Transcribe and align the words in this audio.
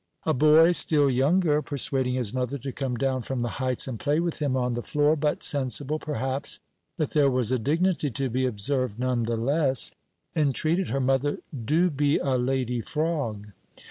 A 0.25 0.33
boy, 0.33 0.71
still 0.71 1.11
younger, 1.11 1.61
persuading 1.61 2.15
his 2.15 2.33
mother 2.33 2.57
to 2.57 2.71
come 2.71 2.97
down 2.97 3.21
from 3.21 3.43
the 3.43 3.49
heights 3.61 3.87
and 3.87 3.99
play 3.99 4.19
with 4.19 4.39
him 4.39 4.57
on 4.57 4.73
the 4.73 4.81
floor, 4.81 5.15
but 5.15 5.43
sensible, 5.43 5.99
perhaps, 5.99 6.59
that 6.97 7.11
there 7.11 7.29
was 7.29 7.51
a 7.51 7.59
dignity 7.59 8.09
to 8.09 8.27
be 8.27 8.47
observed 8.47 8.97
none 8.97 9.21
the 9.25 9.37
less, 9.37 9.91
entreated 10.35 10.89
her, 10.89 10.99
"Mother, 11.01 11.37
do 11.53 11.91
be 11.91 12.17
a 12.17 12.35
lady 12.35 12.81
frog." 12.81 13.49